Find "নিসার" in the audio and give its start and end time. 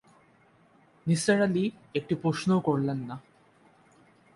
1.07-1.39